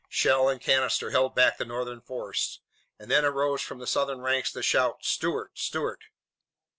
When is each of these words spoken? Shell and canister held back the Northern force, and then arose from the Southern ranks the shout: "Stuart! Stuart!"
Shell 0.09 0.49
and 0.49 0.59
canister 0.59 1.11
held 1.11 1.35
back 1.35 1.59
the 1.59 1.63
Northern 1.63 2.01
force, 2.01 2.61
and 2.97 3.11
then 3.11 3.23
arose 3.23 3.61
from 3.61 3.77
the 3.77 3.85
Southern 3.85 4.21
ranks 4.21 4.51
the 4.51 4.63
shout: 4.63 5.05
"Stuart! 5.05 5.51
Stuart!" 5.59 6.05